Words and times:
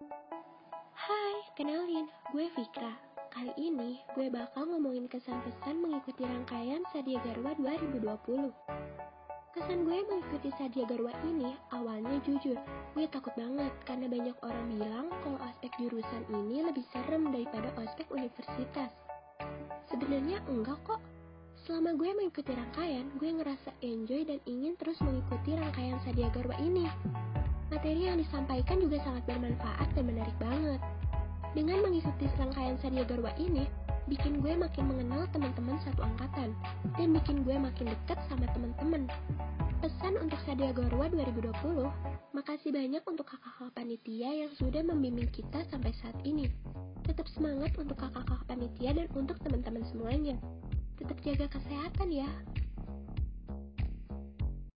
Hai, 0.00 1.36
kenalin, 1.60 2.08
gue 2.32 2.46
Fikra. 2.56 2.96
Kali 3.28 3.52
ini 3.60 4.00
gue 4.16 4.32
bakal 4.32 4.64
ngomongin 4.64 5.04
kesan-pesan 5.12 5.76
mengikuti 5.76 6.24
rangkaian 6.24 6.80
Sadia 6.88 7.20
Garwa 7.20 7.52
2020. 7.60 8.48
Kesan 9.52 9.84
gue 9.84 9.98
mengikuti 10.00 10.48
Sadia 10.56 10.88
Garwa 10.88 11.12
ini 11.28 11.52
awalnya 11.76 12.16
jujur, 12.24 12.56
gue 12.96 13.06
takut 13.12 13.36
banget 13.36 13.68
karena 13.84 14.08
banyak 14.08 14.36
orang 14.40 14.66
bilang 14.72 15.06
kalau 15.20 15.36
aspek 15.44 15.68
jurusan 15.76 16.24
ini 16.32 16.64
lebih 16.64 16.86
serem 16.96 17.28
daripada 17.28 17.68
aspek 17.76 18.08
universitas. 18.08 18.94
Sebenarnya 19.84 20.40
enggak 20.48 20.80
kok. 20.88 21.02
Selama 21.60 21.92
gue 21.92 22.08
mengikuti 22.16 22.56
rangkaian, 22.56 23.04
gue 23.20 23.30
ngerasa 23.36 23.76
enjoy 23.84 24.24
dan 24.24 24.40
ingin 24.48 24.80
terus 24.80 24.96
mengikuti 25.04 25.60
rangkaian 25.60 26.00
Sadia 26.00 26.32
Garwa 26.32 26.56
ini. 26.56 26.88
Materi 27.70 28.10
yang 28.10 28.18
disampaikan 28.18 28.82
juga 28.82 28.98
sangat 29.06 29.22
bermanfaat 29.30 29.88
dan 29.94 30.04
menarik 30.10 30.34
banget. 30.42 30.82
Dengan 31.54 31.86
mengikuti 31.86 32.26
rangkaian 32.34 32.74
Sadia 32.82 33.06
Garwa 33.06 33.30
ini, 33.38 33.70
bikin 34.10 34.42
gue 34.42 34.58
makin 34.58 34.90
mengenal 34.90 35.30
teman-teman 35.30 35.78
satu 35.86 36.02
angkatan, 36.02 36.50
dan 36.98 37.08
bikin 37.14 37.46
gue 37.46 37.54
makin 37.54 37.94
dekat 37.94 38.18
sama 38.26 38.50
teman-teman. 38.50 39.06
Pesan 39.78 40.18
untuk 40.18 40.42
Sadia 40.42 40.74
Garwa 40.74 41.06
2020, 41.14 41.86
makasih 42.34 42.74
banyak 42.74 43.06
untuk 43.06 43.30
kakak-kakak 43.30 43.70
panitia 43.78 44.30
yang 44.34 44.52
sudah 44.58 44.82
membimbing 44.82 45.30
kita 45.30 45.62
sampai 45.70 45.94
saat 46.02 46.18
ini. 46.26 46.50
Tetap 47.06 47.30
semangat 47.30 47.70
untuk 47.78 48.02
kakak-kakak 48.02 48.50
panitia 48.50 48.98
dan 48.98 49.06
untuk 49.14 49.38
teman-teman 49.46 49.86
semuanya. 49.94 50.34
Tetap 50.98 51.22
jaga 51.22 51.46
kesehatan 51.48 52.10
ya, 52.10 52.28